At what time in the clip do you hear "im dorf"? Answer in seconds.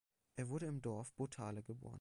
0.65-1.13